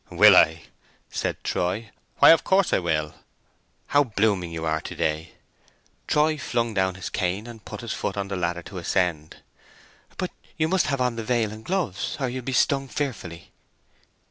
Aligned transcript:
"Will 0.09 0.35
I!" 0.35 0.63
said 1.11 1.43
Troy. 1.43 1.91
"Why, 2.17 2.31
of 2.31 2.43
course 2.43 2.73
I 2.73 2.79
will. 2.79 3.13
How 3.89 4.03
blooming 4.05 4.51
you 4.51 4.65
are 4.65 4.81
to 4.81 4.95
day!" 4.95 5.33
Troy 6.07 6.39
flung 6.39 6.73
down 6.73 6.95
his 6.95 7.11
cane 7.11 7.45
and 7.45 7.63
put 7.63 7.81
his 7.81 7.93
foot 7.93 8.17
on 8.17 8.27
the 8.27 8.35
ladder 8.35 8.63
to 8.63 8.79
ascend. 8.79 9.43
"But 10.17 10.31
you 10.57 10.67
must 10.67 10.87
have 10.87 11.01
on 11.01 11.17
the 11.17 11.23
veil 11.23 11.51
and 11.51 11.63
gloves, 11.63 12.17
or 12.19 12.29
you'll 12.29 12.41
be 12.41 12.51
stung 12.51 12.87
fearfully!" 12.87 13.51